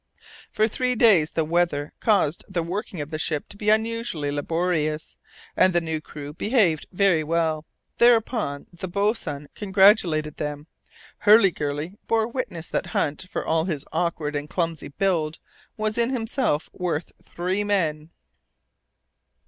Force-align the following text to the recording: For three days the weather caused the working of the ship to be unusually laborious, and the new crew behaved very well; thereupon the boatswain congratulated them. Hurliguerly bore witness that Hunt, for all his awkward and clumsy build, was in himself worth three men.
For 0.51 0.67
three 0.67 0.95
days 0.95 1.29
the 1.29 1.45
weather 1.45 1.93
caused 1.99 2.43
the 2.49 2.63
working 2.63 3.01
of 3.01 3.11
the 3.11 3.19
ship 3.19 3.47
to 3.49 3.55
be 3.55 3.69
unusually 3.69 4.31
laborious, 4.31 5.19
and 5.55 5.73
the 5.73 5.79
new 5.79 6.01
crew 6.01 6.33
behaved 6.33 6.87
very 6.91 7.23
well; 7.23 7.65
thereupon 7.99 8.65
the 8.73 8.87
boatswain 8.87 9.47
congratulated 9.53 10.37
them. 10.37 10.65
Hurliguerly 11.19 11.99
bore 12.07 12.27
witness 12.27 12.67
that 12.69 12.87
Hunt, 12.97 13.27
for 13.29 13.45
all 13.45 13.65
his 13.65 13.85
awkward 13.93 14.35
and 14.35 14.49
clumsy 14.49 14.87
build, 14.87 15.37
was 15.77 15.99
in 15.99 16.09
himself 16.09 16.67
worth 16.73 17.11
three 17.23 17.63
men. 17.63 18.09